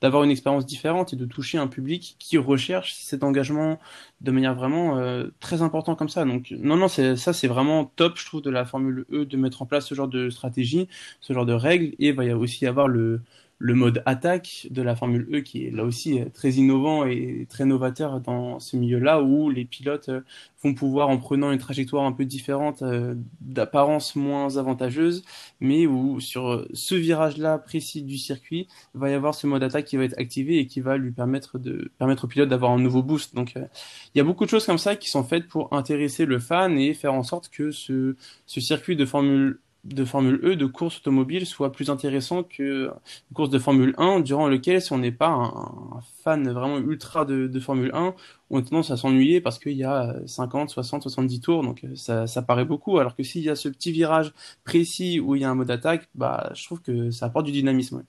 d'avoir 0.00 0.24
une 0.24 0.30
expérience 0.30 0.66
différente 0.66 1.12
et 1.12 1.16
de 1.16 1.24
toucher 1.26 1.58
un 1.58 1.66
public 1.66 2.16
qui 2.18 2.38
recherche 2.38 2.94
cet 2.94 3.22
engagement 3.24 3.78
de 4.20 4.30
manière 4.30 4.54
vraiment 4.54 4.98
euh, 4.98 5.28
très 5.40 5.62
importante 5.62 5.98
comme 5.98 6.08
ça. 6.08 6.24
Donc 6.24 6.52
non 6.58 6.76
non 6.76 6.88
ça 6.88 7.16
c'est 7.16 7.48
vraiment 7.48 7.84
top 7.96 8.18
je 8.18 8.26
trouve 8.26 8.42
de 8.42 8.50
la 8.50 8.64
Formule 8.64 9.04
E 9.12 9.24
de 9.24 9.36
mettre 9.36 9.62
en 9.62 9.66
place 9.66 9.86
ce 9.86 9.94
genre 9.94 10.08
de 10.08 10.30
stratégie, 10.30 10.88
ce 11.20 11.32
genre 11.32 11.46
de 11.46 11.52
règles 11.52 11.94
et 11.98 12.08
il 12.08 12.14
va 12.14 12.24
y 12.24 12.32
aussi 12.32 12.66
avoir 12.66 12.88
le 12.88 13.22
le 13.58 13.74
mode 13.74 14.02
attaque 14.04 14.66
de 14.70 14.82
la 14.82 14.94
Formule 14.94 15.28
E 15.32 15.40
qui 15.40 15.66
est 15.66 15.70
là 15.70 15.84
aussi 15.84 16.20
euh, 16.20 16.26
très 16.32 16.52
innovant 16.52 17.06
et 17.06 17.46
très 17.48 17.64
novateur 17.64 18.20
dans 18.20 18.60
ce 18.60 18.76
milieu-là 18.76 19.22
où 19.22 19.48
les 19.48 19.64
pilotes 19.64 20.10
euh, 20.10 20.20
vont 20.62 20.74
pouvoir 20.74 21.08
en 21.08 21.16
prenant 21.16 21.50
une 21.50 21.58
trajectoire 21.58 22.04
un 22.04 22.12
peu 22.12 22.26
différente 22.26 22.82
euh, 22.82 23.14
d'apparence 23.40 24.14
moins 24.14 24.58
avantageuse 24.58 25.24
mais 25.60 25.86
où 25.86 26.20
sur 26.20 26.66
ce 26.74 26.94
virage-là 26.94 27.58
précis 27.58 28.02
du 28.02 28.18
circuit 28.18 28.68
va 28.92 29.08
y 29.10 29.14
avoir 29.14 29.34
ce 29.34 29.46
mode 29.46 29.62
attaque 29.62 29.86
qui 29.86 29.96
va 29.96 30.04
être 30.04 30.18
activé 30.18 30.58
et 30.58 30.66
qui 30.66 30.80
va 30.80 30.98
lui 30.98 31.12
permettre 31.12 31.58
de 31.58 31.90
permettre 31.98 32.24
au 32.24 32.28
pilote 32.28 32.50
d'avoir 32.50 32.72
un 32.72 32.78
nouveau 32.78 33.02
boost. 33.02 33.34
Donc 33.34 33.54
il 33.56 34.18
y 34.18 34.20
a 34.20 34.24
beaucoup 34.24 34.44
de 34.44 34.50
choses 34.50 34.66
comme 34.66 34.78
ça 34.78 34.96
qui 34.96 35.08
sont 35.08 35.24
faites 35.24 35.48
pour 35.48 35.72
intéresser 35.72 36.26
le 36.26 36.38
fan 36.38 36.78
et 36.78 36.92
faire 36.94 37.14
en 37.14 37.22
sorte 37.22 37.48
que 37.48 37.70
ce, 37.70 38.16
ce 38.46 38.60
circuit 38.60 38.96
de 38.96 39.06
Formule 39.06 39.60
de 39.86 40.04
Formule 40.04 40.40
E, 40.42 40.56
de 40.56 40.66
course 40.66 40.98
automobile, 40.98 41.46
soit 41.46 41.72
plus 41.72 41.90
intéressant 41.90 42.42
que 42.42 42.90
une 43.30 43.34
course 43.34 43.50
de 43.50 43.58
Formule 43.58 43.94
1, 43.98 44.20
durant 44.20 44.48
lequel, 44.48 44.82
si 44.82 44.92
on 44.92 44.98
n'est 44.98 45.12
pas 45.12 45.28
un, 45.28 46.00
fan 46.22 46.48
vraiment 46.50 46.78
ultra 46.78 47.24
de, 47.24 47.60
Formule 47.60 47.90
1, 47.94 48.14
on 48.50 48.58
a 48.58 48.62
tendance 48.62 48.90
à 48.90 48.96
s'ennuyer 48.96 49.40
parce 49.40 49.58
qu'il 49.58 49.76
y 49.76 49.84
a 49.84 50.16
50, 50.26 50.70
60, 50.70 51.02
70 51.02 51.40
tours, 51.40 51.62
donc 51.62 51.84
euh, 51.84 52.26
ça, 52.26 52.42
paraît 52.42 52.64
beaucoup, 52.64 52.98
alors 52.98 53.14
que 53.14 53.22
s'il 53.22 53.42
y 53.42 53.50
a 53.50 53.56
ce 53.56 53.68
petit 53.68 53.92
virage 53.92 54.32
précis 54.64 55.20
où 55.20 55.34
il 55.36 55.42
y 55.42 55.44
a 55.44 55.50
un 55.50 55.54
mode 55.54 55.70
attaque, 55.70 56.08
bah, 56.14 56.50
je 56.54 56.64
trouve 56.64 56.80
que 56.80 57.10
ça 57.10 57.26
apporte 57.26 57.46
du 57.46 57.52
dynamisme. 57.52 58.02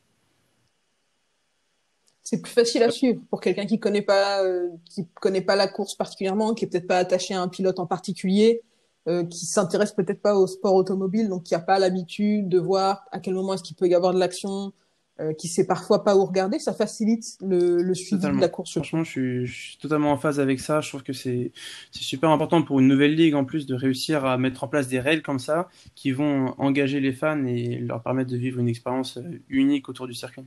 C'est 2.23 2.41
plus 2.41 2.51
facile 2.51 2.83
à 2.83 2.91
suivre 2.91 3.21
pour 3.29 3.39
quelqu'un 3.39 3.65
qui 3.65 3.79
connaît 3.79 4.05
euh, 4.09 4.67
qui 4.89 5.07
connaît 5.13 5.41
pas 5.41 5.55
la 5.55 5.67
course 5.67 5.95
particulièrement, 5.95 6.53
qui 6.53 6.65
est 6.65 6.67
peut-être 6.67 6.87
pas 6.87 6.97
attaché 6.97 7.33
à 7.33 7.41
un 7.41 7.47
pilote 7.47 7.79
en 7.79 7.85
particulier 7.85 8.63
euh, 9.07 9.23
qui 9.23 9.45
s'intéresse 9.45 9.91
peut-être 9.91 10.21
pas 10.21 10.35
au 10.35 10.47
sport 10.47 10.75
automobile, 10.75 11.29
donc 11.29 11.43
qui 11.43 11.55
a 11.55 11.59
pas 11.59 11.79
l'habitude 11.79 12.49
de 12.49 12.59
voir 12.59 13.05
à 13.11 13.19
quel 13.19 13.33
moment 13.33 13.53
est-ce 13.53 13.63
qu'il 13.63 13.75
peut 13.75 13.87
y 13.87 13.95
avoir 13.95 14.13
de 14.13 14.19
l'action, 14.19 14.73
euh, 15.19 15.33
qui 15.33 15.47
sait 15.47 15.65
parfois 15.65 16.03
pas 16.03 16.15
où 16.15 16.23
regarder, 16.25 16.59
ça 16.59 16.73
facilite 16.73 17.37
le, 17.41 17.81
le 17.81 17.95
suivi 17.95 18.21
de 18.21 18.39
la 18.39 18.49
course. 18.49 18.73
Franchement, 18.73 19.03
je 19.03 19.09
suis, 19.09 19.45
je 19.47 19.61
suis, 19.69 19.77
totalement 19.77 20.11
en 20.11 20.17
phase 20.17 20.39
avec 20.39 20.59
ça. 20.59 20.79
Je 20.79 20.89
trouve 20.89 21.01
que 21.01 21.13
c'est 21.13 21.51
super 21.91 22.29
important 22.29 22.61
pour 22.61 22.79
une 22.79 22.87
nouvelle 22.87 23.15
ligue 23.15 23.33
en 23.33 23.43
plus 23.43 23.65
de 23.65 23.73
réussir 23.73 24.25
à 24.25 24.37
mettre 24.37 24.63
en 24.63 24.67
place 24.67 24.87
des 24.87 24.99
règles 24.99 25.23
comme 25.23 25.39
ça 25.39 25.69
qui 25.95 26.11
vont 26.11 26.53
engager 26.59 26.99
les 26.99 27.13
fans 27.13 27.43
et 27.45 27.79
leur 27.79 28.03
permettre 28.03 28.29
de 28.29 28.37
vivre 28.37 28.59
une 28.59 28.67
expérience 28.67 29.17
euh, 29.17 29.41
unique 29.49 29.89
autour 29.89 30.05
du 30.05 30.13
circuit. 30.13 30.43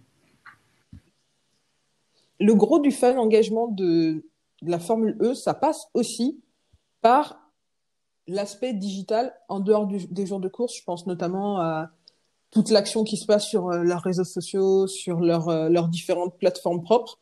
Le 2.39 2.55
gros 2.55 2.79
du 2.79 2.93
fan 2.93 3.19
engagement 3.19 3.67
de, 3.67 4.23
de 4.63 4.71
la 4.71 4.79
Formule 4.79 5.17
E, 5.21 5.35
ça 5.35 5.53
passe 5.53 5.89
aussi 5.95 6.41
par 7.01 7.40
l'aspect 8.27 8.73
digital 8.73 9.35
en 9.49 9.61
dehors 9.61 9.87
des 9.87 10.27
jours 10.27 10.41
de 10.41 10.49
course. 10.49 10.77
Je 10.77 10.85
pense 10.85 11.07
notamment 11.07 11.61
à, 11.61 11.91
toute 12.51 12.71
l'action 12.71 13.05
qui 13.05 13.17
se 13.17 13.27
passe 13.27 13.47
sur 13.47 13.71
leurs 13.71 14.03
réseaux 14.03 14.25
sociaux, 14.25 14.87
sur 14.87 15.21
leurs 15.21 15.89
différentes 15.89 16.37
plateformes 16.37 16.83
propres. 16.83 17.19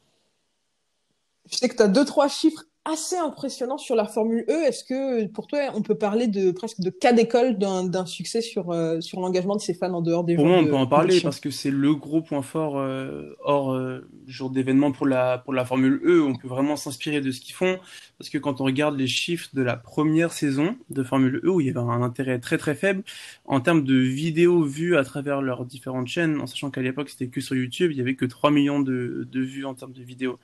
Je 1.51 1.57
sais 1.57 1.69
que 1.69 1.83
tu 1.83 1.89
deux, 1.91 2.05
trois 2.05 2.29
chiffres 2.29 2.65
assez 2.91 3.17
impressionnant 3.17 3.79
sur 3.79 3.95
la 3.95 4.07
Formule 4.07 4.45
E. 4.49 4.65
Est-ce 4.65 4.85
que 4.85 5.27
pour 5.27 5.47
toi, 5.47 5.61
on 5.75 5.83
peut 5.83 5.95
parler 5.95 6.27
de 6.27 6.51
presque 6.51 6.81
de 6.81 6.91
cas 6.91 7.13
d'école 7.13 7.59
d'un 7.59 8.07
succès 8.07 8.41
sur, 8.41 8.71
euh, 8.71 9.01
sur 9.01 9.21
l'engagement 9.21 9.57
de 9.57 9.61
ses 9.61 9.75
fans 9.75 9.93
en 9.93 10.01
dehors 10.01 10.25
des 10.25 10.37
Pour 10.37 10.47
moi, 10.47 10.59
on 10.59 10.67
peut 10.67 10.75
en 10.75 10.87
parler 10.87 11.21
parce 11.21 11.41
que 11.41 11.51
c'est 11.51 11.71
le 11.71 11.95
gros 11.95 12.23
point 12.23 12.43
fort 12.43 12.79
euh, 12.79 13.37
hors 13.43 13.73
euh, 13.73 14.09
jour 14.27 14.51
d'événement 14.51 14.93
pour 14.93 15.07
la, 15.07 15.39
pour 15.39 15.53
la 15.53 15.65
Formule 15.65 16.01
E. 16.05 16.23
On 16.23 16.35
peut 16.35 16.49
vraiment 16.49 16.77
s'inspirer 16.77 17.21
de 17.21 17.31
ce 17.31 17.41
qu'ils 17.41 17.55
font 17.55 17.79
parce 18.19 18.31
que 18.31 18.39
quand 18.39 18.61
on 18.61 18.65
regarde 18.65 18.99
les 18.99 19.07
chiffres 19.07 19.49
de 19.53 19.63
la 19.63 19.77
première 19.77 20.33
saison 20.33 20.77
de 20.91 21.03
Formule 21.03 21.41
E 21.45 21.49
où 21.49 21.61
il 21.61 21.67
y 21.67 21.71
avait 21.71 21.79
un 21.79 22.03
intérêt 22.03 22.39
très 22.41 22.59
très 22.59 22.75
faible 22.75 23.03
en 23.45 23.61
termes 23.61 23.85
de 23.85 23.95
vidéos 23.95 24.63
vues 24.63 24.97
à 24.97 25.05
travers 25.05 25.41
leurs 25.41 25.65
différentes 25.65 26.09
chaînes, 26.09 26.41
en 26.41 26.47
sachant 26.47 26.71
qu'à 26.71 26.83
l'époque 26.83 27.11
c'était 27.11 27.29
que 27.29 27.41
sur 27.41 27.55
YouTube, 27.55 27.93
il 27.93 27.99
y 27.99 28.01
avait 28.01 28.17
que 28.17 28.25
3 28.25 28.51
millions 28.51 28.81
de, 28.81 29.29
de 29.31 29.41
vues 29.41 29.65
en 29.65 29.75
termes 29.75 29.93
de 29.93 30.03
vidéos 30.03 30.39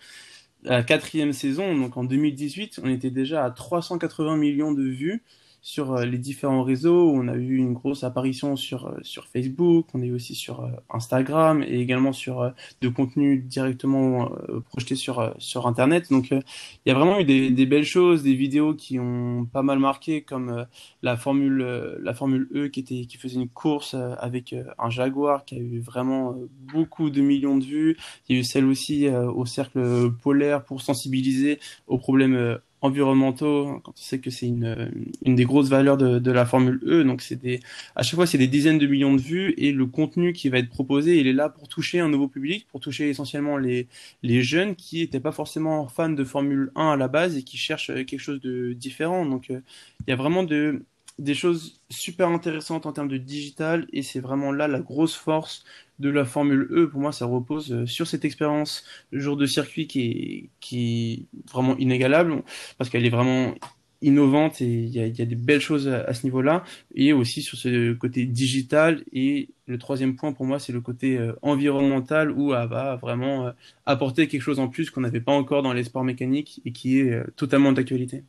la 0.64 0.82
quatrième 0.82 1.32
saison, 1.32 1.76
donc 1.76 1.96
en 1.96 2.04
2018, 2.04 2.80
on 2.82 2.88
était 2.88 3.10
déjà 3.10 3.44
à 3.44 3.50
380 3.50 4.36
millions 4.36 4.72
de 4.72 4.82
vues 4.82 5.22
sur 5.64 5.94
euh, 5.94 6.04
les 6.04 6.18
différents 6.18 6.62
réseaux. 6.62 7.10
On 7.10 7.26
a 7.26 7.34
eu 7.34 7.56
une 7.56 7.72
grosse 7.72 8.04
apparition 8.04 8.54
sur, 8.54 8.86
euh, 8.86 8.98
sur 9.00 9.26
Facebook, 9.26 9.86
on 9.94 10.02
est 10.02 10.10
aussi 10.10 10.34
sur 10.34 10.60
euh, 10.60 10.68
Instagram 10.90 11.62
et 11.62 11.80
également 11.80 12.12
sur 12.12 12.52
de 12.82 12.88
contenus 12.88 13.42
directement 13.42 14.30
projetés 14.68 14.94
sur, 14.94 15.34
sur 15.38 15.66
Internet. 15.66 16.10
Donc 16.10 16.30
il 16.32 16.42
y 16.84 16.90
a 16.90 16.94
vraiment 16.94 17.18
eu 17.18 17.24
des, 17.24 17.50
des, 17.50 17.64
belles 17.64 17.86
choses, 17.86 18.22
des 18.22 18.34
vidéos 18.34 18.74
qui 18.74 19.00
ont 19.00 19.46
pas 19.50 19.62
mal 19.62 19.78
marqué, 19.78 20.20
comme 20.20 20.66
la 21.02 21.16
Formule, 21.16 21.96
la 22.02 22.12
Formule 22.12 22.46
E 22.54 22.68
qui, 22.68 22.80
était, 22.80 23.06
qui 23.06 23.16
faisait 23.16 23.36
une 23.36 23.48
course 23.48 23.94
avec 24.18 24.54
un 24.78 24.90
Jaguar 24.90 25.46
qui 25.46 25.54
a 25.54 25.58
eu 25.58 25.80
vraiment 25.80 26.36
beaucoup 26.72 27.08
de 27.08 27.22
millions 27.22 27.56
de 27.56 27.64
vues. 27.64 27.96
Il 28.28 28.36
y 28.36 28.38
a 28.38 28.40
eu 28.42 28.44
celle 28.44 28.66
aussi 28.66 29.08
au 29.08 29.46
cercle 29.46 30.12
polaire 30.22 30.62
pour 30.62 30.82
sensibiliser 30.82 31.58
aux 31.86 31.98
problèmes 31.98 32.58
environnementaux, 32.84 33.80
quand 33.82 33.92
on 33.92 33.96
sait 33.96 34.20
que 34.20 34.30
c'est 34.30 34.46
une, 34.46 34.90
une 35.24 35.34
des 35.34 35.44
grosses 35.44 35.68
valeurs 35.70 35.96
de, 35.96 36.18
de 36.18 36.30
la 36.30 36.44
Formule 36.46 36.80
E, 36.86 37.02
donc 37.04 37.22
c'est 37.22 37.36
des, 37.36 37.60
à 37.96 38.02
chaque 38.02 38.16
fois 38.16 38.26
c'est 38.26 38.38
des 38.38 38.46
dizaines 38.46 38.78
de 38.78 38.86
millions 38.86 39.14
de 39.14 39.20
vues 39.20 39.54
et 39.56 39.72
le 39.72 39.86
contenu 39.86 40.32
qui 40.32 40.48
va 40.50 40.58
être 40.58 40.68
proposé, 40.68 41.18
il 41.18 41.26
est 41.26 41.32
là 41.32 41.48
pour 41.48 41.68
toucher 41.68 42.00
un 42.00 42.08
nouveau 42.08 42.28
public, 42.28 42.66
pour 42.70 42.80
toucher 42.80 43.08
essentiellement 43.08 43.56
les, 43.56 43.88
les 44.22 44.42
jeunes 44.42 44.76
qui 44.76 45.00
n'étaient 45.00 45.20
pas 45.20 45.32
forcément 45.32 45.88
fans 45.88 46.10
de 46.10 46.24
Formule 46.24 46.70
1 46.76 46.90
à 46.92 46.96
la 46.96 47.08
base 47.08 47.36
et 47.36 47.42
qui 47.42 47.56
cherchent 47.56 47.88
quelque 47.88 48.18
chose 48.18 48.40
de 48.40 48.72
différent. 48.74 49.26
Donc 49.26 49.50
euh, 49.50 49.60
il 50.06 50.10
y 50.10 50.12
a 50.12 50.16
vraiment 50.16 50.42
de, 50.42 50.84
des 51.18 51.34
choses 51.34 51.80
super 51.90 52.28
intéressantes 52.28 52.86
en 52.86 52.92
termes 52.92 53.08
de 53.08 53.16
digital 53.18 53.86
et 53.92 54.02
c'est 54.02 54.20
vraiment 54.20 54.52
là 54.52 54.68
la 54.68 54.80
grosse 54.80 55.14
force 55.16 55.64
de 55.98 56.10
la 56.10 56.24
Formule 56.24 56.68
E. 56.70 56.88
Pour 56.88 57.00
moi, 57.00 57.12
ça 57.12 57.26
repose 57.26 57.72
euh, 57.72 57.86
sur 57.86 58.06
cette 58.06 58.24
expérience 58.24 58.84
jour 59.12 59.36
de 59.36 59.46
circuit 59.46 59.86
qui 59.86 60.50
est, 60.72 61.50
vraiment 61.50 61.76
inégalable 61.76 62.42
parce 62.78 62.90
qu'elle 62.90 63.04
est 63.06 63.10
vraiment 63.10 63.54
innovante 64.02 64.60
et 64.60 64.66
il 64.66 64.94
y 64.94 65.22
a, 65.22 65.24
des 65.24 65.34
belles 65.34 65.60
choses 65.60 65.88
à, 65.88 66.12
ce 66.12 66.24
niveau-là 66.24 66.64
et 66.94 67.12
aussi 67.12 67.42
sur 67.42 67.56
ce 67.56 67.94
côté 67.94 68.26
digital 68.26 69.02
et 69.12 69.48
le 69.66 69.78
troisième 69.78 70.14
point 70.14 70.32
pour 70.32 70.44
moi 70.44 70.58
c'est 70.58 70.72
le 70.72 70.82
côté 70.82 71.16
euh, 71.16 71.32
environnemental 71.40 72.30
où 72.30 72.52
elle 72.52 72.68
va 72.68 72.96
vraiment 72.96 73.46
euh, 73.46 73.52
apporter 73.86 74.28
quelque 74.28 74.42
chose 74.42 74.58
en 74.58 74.68
plus 74.68 74.90
qu'on 74.90 75.00
n'avait 75.00 75.22
pas 75.22 75.32
encore 75.32 75.62
dans 75.62 75.72
les 75.72 75.84
sports 75.84 76.04
mécaniques 76.04 76.60
et 76.66 76.72
qui 76.72 76.98
est 76.98 77.22
totalement 77.36 77.72
d'actualité 77.72 78.24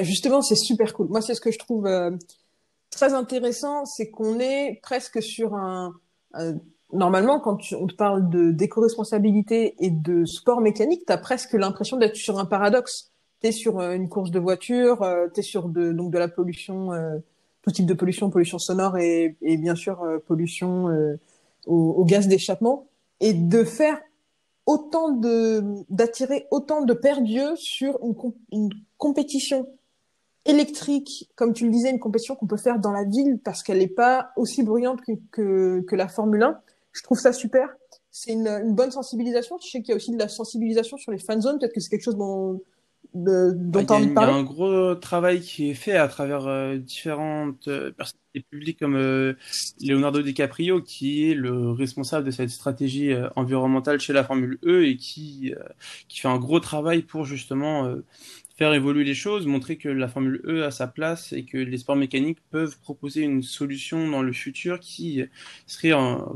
justement, 0.00 0.40
c'est 0.40 0.56
super 0.56 0.94
cool. 0.94 1.08
Moi, 1.08 1.20
c'est 1.20 1.34
ce 1.34 1.40
que 1.42 1.50
je 1.50 1.58
trouve 1.58 1.86
très 2.92 3.14
intéressant, 3.14 3.84
c'est 3.84 4.10
qu'on 4.10 4.38
est 4.38 4.78
presque 4.82 5.20
sur 5.20 5.54
un. 5.54 5.94
normalement, 6.92 7.40
quand 7.40 7.58
on 7.72 7.86
te 7.88 7.94
parle 7.94 8.30
de 8.30 8.52
d'éco-responsabilité 8.52 9.74
et 9.80 9.90
de 9.90 10.24
sport 10.24 10.60
mécanique, 10.60 11.04
tu 11.06 11.12
as 11.12 11.18
presque 11.18 11.54
l'impression 11.54 11.96
d'être 11.96 12.16
sur 12.16 12.38
un 12.38 12.44
paradoxe. 12.44 13.10
Tu 13.40 13.48
es 13.48 13.52
sur 13.52 13.80
euh, 13.80 13.94
une 13.94 14.08
course 14.08 14.30
de 14.30 14.38
voiture, 14.38 15.02
euh, 15.02 15.26
tu 15.34 15.40
es 15.40 15.42
sur 15.42 15.68
de, 15.68 15.92
donc 15.92 16.12
de 16.12 16.18
la 16.18 16.28
pollution, 16.28 16.90
tout 17.62 17.70
type 17.72 17.86
de 17.86 17.94
pollution, 17.94 18.30
pollution 18.30 18.58
sonore 18.58 18.98
et, 18.98 19.36
et 19.42 19.56
bien 19.56 19.74
sûr 19.74 20.04
pollution 20.26 20.86
au, 21.66 21.76
au, 21.76 22.04
gaz 22.04 22.28
d'échappement. 22.28 22.86
Et 23.20 23.34
de 23.34 23.64
faire 23.64 23.98
autant 24.66 25.10
de 25.10 25.62
d'attirer 25.90 26.46
autant 26.50 26.82
de 26.82 26.92
perdus 26.92 27.56
sur 27.56 27.98
une 28.52 28.70
compétition 28.98 29.66
électrique, 30.44 31.30
comme 31.36 31.52
tu 31.52 31.64
le 31.64 31.70
disais, 31.70 31.90
une 31.90 32.00
compétition 32.00 32.34
qu'on 32.34 32.46
peut 32.46 32.56
faire 32.56 32.78
dans 32.78 32.92
la 32.92 33.04
ville 33.04 33.38
parce 33.44 33.62
qu'elle 33.62 33.78
n'est 33.78 33.88
pas 33.88 34.30
aussi 34.36 34.62
bruyante 34.62 35.00
que, 35.02 35.12
que, 35.30 35.80
que, 35.82 35.96
la 35.96 36.08
Formule 36.08 36.42
1. 36.42 36.58
Je 36.92 37.02
trouve 37.02 37.18
ça 37.18 37.32
super. 37.32 37.68
C'est 38.10 38.32
une, 38.32 38.48
une, 38.48 38.74
bonne 38.74 38.90
sensibilisation. 38.90 39.56
Je 39.62 39.70
sais 39.70 39.82
qu'il 39.82 39.90
y 39.90 39.92
a 39.92 39.96
aussi 39.96 40.12
de 40.12 40.18
la 40.18 40.28
sensibilisation 40.28 40.96
sur 40.96 41.12
les 41.12 41.18
fan 41.18 41.40
zones. 41.40 41.58
Peut-être 41.58 41.72
que 41.72 41.80
c'est 41.80 41.90
quelque 41.90 42.04
chose 42.04 42.16
dont, 42.16 42.60
de, 43.14 43.52
dont 43.54 43.84
ah, 43.88 43.98
Il 44.00 44.12
y 44.12 44.16
a 44.16 44.28
un 44.28 44.42
gros 44.42 44.94
travail 44.94 45.40
qui 45.40 45.70
est 45.70 45.74
fait 45.74 45.96
à 45.96 46.08
travers 46.08 46.46
euh, 46.46 46.76
différentes 46.76 47.68
euh, 47.68 47.90
personnalités 47.92 48.46
publiques 48.50 48.78
comme 48.78 48.96
euh, 48.96 49.34
Leonardo 49.82 50.22
DiCaprio, 50.22 50.80
qui 50.80 51.30
est 51.30 51.34
le 51.34 51.70
responsable 51.70 52.24
de 52.24 52.30
cette 52.30 52.50
stratégie 52.50 53.12
euh, 53.12 53.28
environnementale 53.36 54.00
chez 54.00 54.12
la 54.12 54.24
Formule 54.24 54.58
E 54.64 54.86
et 54.86 54.96
qui, 54.96 55.52
qui 56.08 56.20
fait 56.20 56.28
un 56.28 56.38
gros 56.38 56.60
travail 56.60 57.02
pour 57.02 57.24
justement 57.24 57.94
faire 58.56 58.72
évoluer 58.74 59.04
les 59.04 59.14
choses, 59.14 59.46
montrer 59.46 59.76
que 59.76 59.88
la 59.88 60.08
Formule 60.08 60.40
E 60.46 60.64
a 60.64 60.70
sa 60.70 60.86
place 60.86 61.32
et 61.32 61.44
que 61.44 61.58
les 61.58 61.78
sports 61.78 61.96
mécaniques 61.96 62.38
peuvent 62.50 62.78
proposer 62.80 63.22
une 63.22 63.42
solution 63.42 64.10
dans 64.10 64.22
le 64.22 64.32
futur 64.32 64.80
qui 64.80 65.22
serait 65.66 65.92
un, 65.92 66.26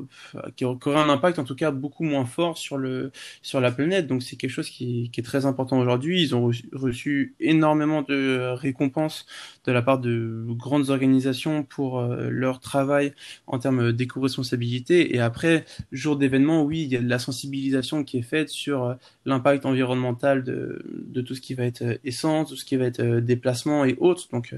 qui 0.57 0.65
aurait 0.65 0.97
un 0.97 1.09
impact 1.09 1.39
en 1.39 1.45
tout 1.45 1.55
cas 1.55 1.71
beaucoup 1.71 2.05
moins 2.05 2.25
fort 2.25 2.59
sur 2.59 2.79
le 2.79 3.13
sur 3.43 3.61
la 3.61 3.71
planète. 3.73 4.07
Donc 4.07 4.23
c'est 4.23 4.37
quelque 4.37 4.51
chose 4.51 4.71
qui, 4.71 5.11
qui, 5.13 5.21
est 5.21 5.25
très 5.25 5.47
important 5.47 5.79
aujourd'hui. 5.79 6.23
Ils 6.23 6.35
ont 6.35 6.51
reçu, 6.73 7.35
énormément 7.41 8.03
de 8.03 8.53
récompenses 8.55 9.27
de 9.67 9.73
la 9.73 9.83
part 9.83 9.99
de 9.99 10.45
grandes 10.49 10.91
organisations 10.91 11.65
pour 11.65 11.99
euh, 11.99 12.29
leur 12.31 12.61
travail 12.61 13.13
en 13.47 13.59
termes 13.59 13.93
d'éco-responsabilité. 13.93 15.15
Et 15.15 15.21
après, 15.21 15.65
jour 15.91 16.17
d'événement, 16.17 16.63
oui, 16.63 16.83
il 16.83 16.89
y 16.89 16.97
a 16.97 17.01
de 17.01 17.09
la 17.09 17.19
sensibilisation 17.19 18.05
qui 18.05 18.19
est 18.19 18.23
faite 18.23 18.49
sur 18.49 18.85
euh, 18.85 18.95
l'impact 19.25 19.67
environnemental 19.67 20.45
de, 20.45 20.83
de 20.89 21.21
tout 21.21 21.35
ce 21.35 21.41
qui 21.41 21.55
va 21.55 21.65
être 21.65 21.83
euh, 21.83 21.99
essence, 22.05 22.49
tout 22.49 22.57
ce 22.57 22.65
qui 22.65 22.77
va 22.77 22.87
être 22.87 23.03
déplacement 23.19 23.85
et 23.85 23.97
autres. 23.99 24.29
Donc, 24.31 24.55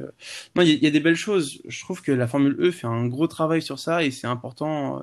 non, 0.55 0.63
il 0.63 0.69
y, 0.69 0.73
a, 0.73 0.75
il 0.75 0.83
y, 0.83 0.87
a, 0.87 0.91
des 0.91 1.01
belles 1.01 1.17
choses. 1.17 1.63
Je 1.67 1.81
trouve 1.81 2.03
que 2.03 2.13
la 2.13 2.27
Formule 2.27 2.57
E 2.61 2.71
fait 2.71 2.87
un 2.87 3.07
gros 3.07 3.27
travail 3.27 3.63
sur 3.63 3.79
ça 3.79 4.05
et 4.05 4.11
c'est 4.11 4.27
important 4.27 5.03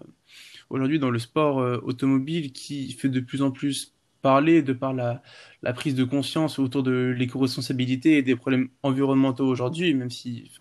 aujourd'hui 0.70 1.00
dans 1.00 1.10
le 1.10 1.20
sport 1.20 1.58
automobile 1.84 2.52
qui 2.52 2.92
fait 2.94 3.10
de 3.10 3.20
plus 3.20 3.42
en 3.42 3.52
plus 3.52 3.96
parler 4.22 4.64
de 4.64 4.74
par 4.74 4.94
la, 4.94 5.22
la 5.64 5.74
prise 5.74 5.96
de 5.96 6.04
conscience 6.04 6.60
autour 6.60 6.84
de 6.84 7.14
l'éco-responsabilité 7.18 8.18
et 8.18 8.22
des 8.22 8.36
problèmes 8.36 8.70
environnementaux 8.84 9.46
aujourd'hui, 9.46 9.94
même 9.94 10.12
si 10.12 10.52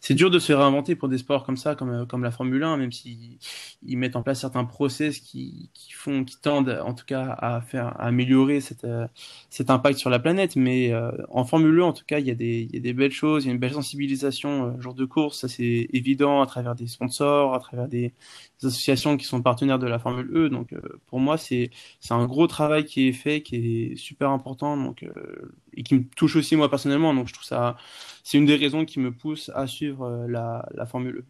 c'est 0.00 0.14
dur 0.14 0.30
de 0.30 0.38
se 0.38 0.52
réinventer 0.52 0.94
pour 0.96 1.08
des 1.08 1.18
sports 1.18 1.44
comme 1.44 1.56
ça, 1.56 1.74
comme, 1.74 2.06
comme 2.06 2.22
la 2.22 2.30
Formule 2.30 2.62
1, 2.62 2.76
même 2.76 2.92
s'ils 2.92 3.38
ils 3.82 3.96
mettent 3.96 4.16
en 4.16 4.22
place 4.22 4.40
certains 4.40 4.64
process 4.64 5.20
qui, 5.20 5.70
qui 5.74 5.92
font, 5.92 6.24
qui 6.24 6.40
tendent 6.40 6.80
en 6.84 6.94
tout 6.94 7.04
cas 7.06 7.36
à 7.38 7.60
faire 7.60 7.86
à 7.86 8.06
améliorer 8.06 8.60
cette, 8.60 8.84
euh, 8.84 9.06
cet 9.50 9.70
impact 9.70 9.98
sur 9.98 10.10
la 10.10 10.18
planète. 10.18 10.56
Mais 10.56 10.92
euh, 10.92 11.10
en 11.30 11.44
Formule 11.44 11.80
1, 11.80 11.84
en 11.84 11.92
tout 11.92 12.04
cas, 12.06 12.18
il 12.18 12.26
y, 12.26 12.30
a 12.30 12.34
des, 12.34 12.66
il 12.68 12.74
y 12.74 12.78
a 12.78 12.80
des 12.80 12.92
belles 12.92 13.12
choses, 13.12 13.44
il 13.44 13.48
y 13.48 13.50
a 13.50 13.54
une 13.54 13.60
belle 13.60 13.72
sensibilisation 13.72 14.66
euh, 14.66 14.80
jour 14.80 14.94
de 14.94 15.04
course, 15.04 15.40
ça 15.40 15.48
c'est 15.48 15.88
évident 15.92 16.42
à 16.42 16.46
travers 16.46 16.74
des 16.74 16.86
sponsors, 16.86 17.54
à 17.54 17.58
travers 17.58 17.88
des, 17.88 18.12
des, 18.60 18.66
associations 18.66 19.16
qui 19.16 19.24
sont 19.24 19.42
partenaires 19.42 19.78
de 19.78 19.86
la 19.86 19.98
Formule 19.98 20.30
E. 20.34 20.48
Donc 20.48 20.72
euh, 20.72 20.80
pour 21.06 21.20
moi, 21.20 21.36
c'est 21.38 21.70
un 22.10 22.26
gros 22.26 22.46
travail 22.46 22.84
qui 22.84 23.08
est 23.08 23.12
fait, 23.12 23.42
qui 23.42 23.56
est 23.56 23.96
super 23.96 24.25
important 24.30 24.76
donc, 24.76 25.02
euh, 25.02 25.54
et 25.74 25.82
qui 25.82 25.94
me 25.94 26.04
touche 26.16 26.36
aussi 26.36 26.56
moi 26.56 26.68
personnellement. 26.68 27.14
Donc 27.14 27.28
je 27.28 27.34
trouve 27.34 27.44
ça, 27.44 27.76
c'est 28.24 28.38
une 28.38 28.46
des 28.46 28.56
raisons 28.56 28.84
qui 28.84 29.00
me 29.00 29.12
pousse 29.12 29.50
à 29.54 29.66
suivre 29.66 30.04
euh, 30.04 30.26
la, 30.28 30.68
la 30.74 30.86
Formule 30.86 31.18
E. 31.18 31.24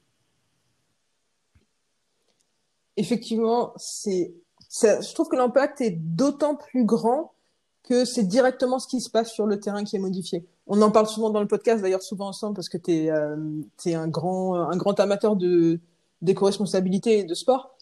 Effectivement, 2.97 3.75
c'est, 3.76 4.33
je 4.71 5.15
trouve 5.15 5.29
que 5.29 5.37
l'impact 5.37 5.81
est 5.81 5.91
d'autant 5.91 6.57
plus 6.57 6.85
grand 6.85 7.33
que 7.83 8.05
c'est 8.05 8.25
directement 8.25 8.79
ce 8.79 8.88
qui 8.88 9.00
se 9.00 9.11
passe 9.11 9.33
sur 9.33 9.47
le 9.47 9.61
terrain 9.61 9.85
qui 9.85 9.97
est 9.97 10.00
modifié. 10.00 10.47
On 10.67 10.81
en 10.83 10.91
parle 10.91 11.07
souvent 11.07 11.31
dans 11.31 11.41
le 11.41 11.47
podcast, 11.47 11.83
d'ailleurs 11.83 12.03
souvent 12.03 12.29
ensemble, 12.29 12.55
parce 12.55 12.69
que 12.69 12.79
tu 12.79 12.91
es, 12.93 13.11
euh, 13.11 13.37
un, 13.87 14.09
grand, 14.09 14.55
un 14.55 14.76
grand 14.76 14.99
amateur 14.99 15.37
de 15.37 15.79
d'éco-responsabilité 16.23 17.19
et 17.19 17.25
de 17.25 17.35
sport 17.35 17.75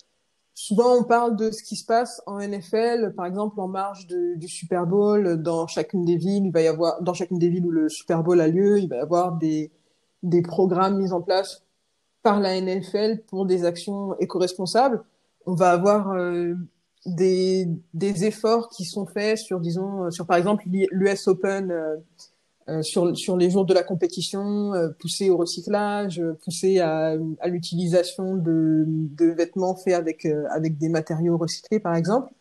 souvent 0.54 0.96
on 0.96 1.04
parle 1.04 1.36
de 1.36 1.50
ce 1.50 1.62
qui 1.62 1.76
se 1.76 1.84
passe 1.84 2.22
en 2.26 2.38
NFL, 2.38 3.12
par 3.16 3.26
exemple 3.26 3.60
en 3.60 3.68
marge 3.68 4.06
du 4.06 4.48
Super 4.48 4.86
Bowl, 4.86 5.42
dans 5.42 5.66
chacune 5.66 6.04
des 6.04 6.16
villes, 6.16 6.46
il 6.46 6.52
va 6.52 6.62
y 6.62 6.68
avoir, 6.68 7.02
dans 7.02 7.14
chacune 7.14 7.38
des 7.38 7.48
villes 7.48 7.66
où 7.66 7.70
le 7.70 7.88
Super 7.88 8.22
Bowl 8.22 8.40
a 8.40 8.48
lieu, 8.48 8.78
il 8.78 8.88
va 8.88 8.96
y 8.96 9.00
avoir 9.00 9.32
des, 9.32 9.72
des 10.22 10.42
programmes 10.42 10.98
mis 10.98 11.12
en 11.12 11.20
place 11.20 11.64
par 12.22 12.40
la 12.40 12.58
NFL 12.60 13.22
pour 13.26 13.44
des 13.44 13.64
actions 13.64 14.18
éco-responsables. 14.18 15.02
On 15.46 15.54
va 15.54 15.72
avoir 15.72 16.12
euh, 16.12 16.54
des, 17.04 17.68
des 17.92 18.24
efforts 18.24 18.70
qui 18.70 18.84
sont 18.84 19.06
faits 19.06 19.38
sur, 19.38 19.60
disons, 19.60 20.10
sur 20.10 20.26
par 20.26 20.38
exemple 20.38 20.64
l'US 20.66 21.28
Open 21.28 21.70
euh, 21.70 21.96
euh, 22.68 22.82
sur, 22.82 23.16
sur 23.16 23.36
les 23.36 23.50
jours 23.50 23.64
de 23.64 23.74
la 23.74 23.82
compétition, 23.82 24.72
euh, 24.74 24.88
pousser 24.98 25.30
au 25.30 25.36
recyclage, 25.36 26.22
pousser 26.44 26.80
à, 26.80 27.14
à 27.40 27.48
l'utilisation 27.48 28.36
de, 28.36 28.84
de 28.86 29.26
vêtements 29.26 29.76
faits 29.76 29.94
avec, 29.94 30.26
avec 30.50 30.78
des 30.78 30.88
matériaux 30.88 31.36
recyclés, 31.36 31.80
par 31.80 31.94
exemple. 31.94 32.32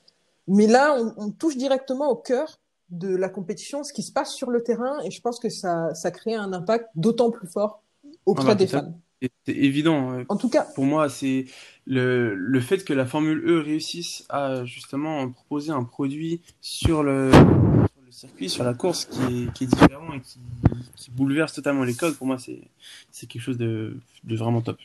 Mais 0.47 0.67
là, 0.67 0.95
on, 0.97 1.13
on, 1.17 1.31
touche 1.31 1.57
directement 1.57 2.09
au 2.09 2.15
cœur 2.15 2.59
de 2.89 3.15
la 3.15 3.29
compétition, 3.29 3.83
ce 3.83 3.93
qui 3.93 4.03
se 4.03 4.11
passe 4.11 4.33
sur 4.33 4.49
le 4.49 4.61
terrain, 4.61 4.99
et 5.03 5.11
je 5.11 5.21
pense 5.21 5.39
que 5.39 5.49
ça, 5.49 5.93
ça 5.93 6.11
crée 6.11 6.35
un 6.35 6.53
impact 6.53 6.89
d'autant 6.95 7.31
plus 7.31 7.47
fort 7.47 7.81
auprès 8.25 8.45
ah 8.45 8.49
bah, 8.49 8.55
des 8.55 8.67
fans. 8.67 8.93
C'est 9.45 9.55
évident. 9.55 10.23
En 10.27 10.35
tout 10.35 10.49
cas, 10.49 10.67
pour 10.75 10.85
moi, 10.85 11.09
c'est 11.09 11.45
le, 11.85 12.35
le 12.35 12.59
fait 12.59 12.83
que 12.83 12.93
la 12.93 13.05
Formule 13.05 13.41
E 13.45 13.61
réussisse 13.61 14.25
à 14.29 14.65
justement 14.65 15.29
proposer 15.29 15.71
un 15.71 15.83
produit 15.83 16.41
sur 16.59 17.03
le 17.03 17.31
circuit, 18.13 18.49
sur 18.49 18.63
la 18.63 18.73
course, 18.73 19.05
qui 19.05 19.49
est, 19.63 19.65
différent 19.65 20.13
et 20.13 20.21
qui, 20.95 21.11
bouleverse 21.11 21.53
totalement 21.53 21.83
les 21.83 21.95
codes. 21.95 22.15
Pour 22.15 22.27
moi, 22.27 22.37
c'est 22.37 23.27
quelque 23.27 23.41
chose 23.41 23.57
de, 23.57 23.97
de 24.23 24.35
vraiment 24.35 24.61
top. 24.61 24.77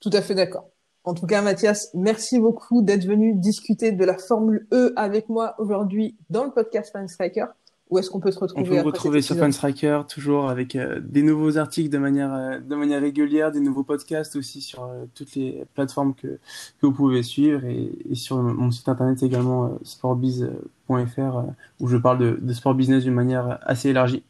Tout 0.00 0.10
à 0.12 0.22
fait 0.22 0.34
d'accord. 0.34 0.70
En 1.04 1.14
tout 1.14 1.26
cas, 1.26 1.42
Mathias, 1.42 1.90
merci 1.94 2.38
beaucoup 2.38 2.82
d'être 2.82 3.04
venu 3.04 3.34
discuter 3.34 3.92
de 3.92 4.04
la 4.04 4.16
Formule 4.18 4.66
E 4.72 4.92
avec 4.96 5.28
moi 5.28 5.54
aujourd'hui 5.58 6.16
dans 6.30 6.44
le 6.44 6.50
podcast 6.50 6.92
Fan 6.92 7.08
Striker. 7.08 7.46
Où 7.90 7.98
est-ce 7.98 8.10
qu'on 8.10 8.20
peut 8.20 8.30
se 8.30 8.38
retrouver 8.38 8.80
On 8.80 8.82
peut 8.82 8.86
retrouver 8.86 9.22
sur 9.22 9.36
Fanstriker, 9.36 10.02
toujours 10.08 10.50
avec 10.50 10.76
euh, 10.76 11.00
des 11.02 11.22
nouveaux 11.22 11.56
articles 11.56 11.88
de 11.88 11.96
manière, 11.96 12.34
euh, 12.34 12.58
de 12.58 12.74
manière 12.74 13.00
régulière, 13.00 13.50
des 13.50 13.60
nouveaux 13.60 13.82
podcasts 13.82 14.36
aussi 14.36 14.60
sur 14.60 14.84
euh, 14.84 15.06
toutes 15.14 15.34
les 15.34 15.64
plateformes 15.74 16.14
que, 16.14 16.26
que 16.26 16.38
vous 16.82 16.92
pouvez 16.92 17.22
suivre 17.22 17.64
et, 17.64 17.90
et 18.10 18.14
sur 18.14 18.36
mon 18.42 18.70
site 18.70 18.88
internet 18.88 19.22
également 19.22 19.78
sportbiz.fr 19.84 21.42
où 21.80 21.88
je 21.88 21.96
parle 21.96 22.18
de, 22.18 22.38
de 22.40 22.52
sport 22.52 22.74
business 22.74 23.04
d'une 23.04 23.14
manière 23.14 23.58
assez 23.62 23.88
élargie. 23.88 24.22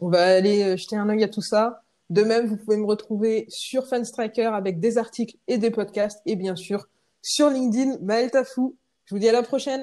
On 0.00 0.08
va 0.08 0.22
aller 0.22 0.76
jeter 0.76 0.96
un 0.96 1.08
œil 1.08 1.24
à 1.24 1.28
tout 1.28 1.42
ça. 1.42 1.82
De 2.10 2.22
même, 2.22 2.46
vous 2.46 2.56
pouvez 2.56 2.76
me 2.76 2.86
retrouver 2.86 3.46
sur 3.48 3.86
Fanstriker 3.86 4.50
avec 4.54 4.78
des 4.78 4.98
articles 4.98 5.36
et 5.48 5.58
des 5.58 5.70
podcasts 5.70 6.22
et 6.26 6.36
bien 6.36 6.54
sûr 6.54 6.86
sur 7.22 7.50
LinkedIn, 7.50 7.98
Maël 8.02 8.30
Tafou. 8.30 8.76
Je 9.04 9.14
vous 9.14 9.18
dis 9.18 9.28
à 9.28 9.32
la 9.32 9.42
prochaine. 9.42 9.82